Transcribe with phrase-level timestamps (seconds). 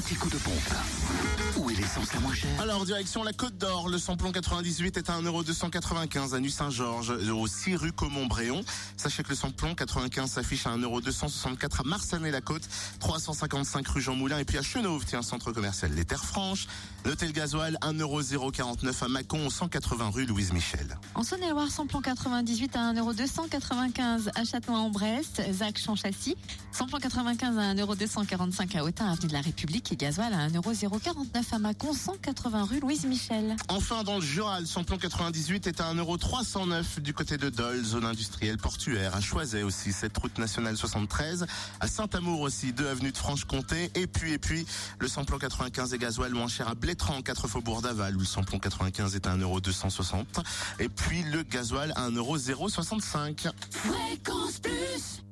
[0.00, 0.54] petit coup de pompe.
[1.56, 5.10] Où est l'essence la moins chère Alors, direction la Côte d'Or, le samplon 98 est
[5.10, 8.62] à 1,295€ à Nuit-Saint-Georges, au 6 rue Comont-Bréon.
[8.96, 12.62] Sachez que le samplon 95 s'affiche à 1,264€ à Marsanet-la-Côte,
[13.00, 16.66] 355 rue Jean Moulin et puis à Chenauve, tiens, centre commercial Les Terres Franches.
[17.04, 20.98] Notez le gasoil, 1,049€ à Mâcon, 180 rue Louise Michel.
[21.14, 26.36] En Saône-et-Loire, samplon 98 à 1,295€ à Châtelain-en-Brest, Zac Champ-Châssis.
[26.72, 31.58] Samplon 95 à 1,245€ à Autun, avenue de la République et gasoil à 1,049€ à
[31.58, 33.56] Mâcon, 180 rue Louise Michel.
[33.68, 38.04] Enfin, dans le Jura, le samplon 98 est à 1,309€ du côté de Dole, zone
[38.04, 39.14] industrielle portuaire.
[39.14, 41.46] À Choiset aussi, cette route nationale 73.
[41.80, 43.90] À Saint-Amour aussi, 2 avenue de Franche-Comté.
[43.94, 44.66] Et puis, et puis,
[44.98, 48.58] le samplon 95 et gasoil moins cher à Blétran, 4 faubourg d'Aval, où le samplon
[48.58, 50.24] 95 est à 1,260€.
[50.78, 53.50] Et puis, le gasoil à 1,065€.
[53.70, 55.22] Fréquence Plus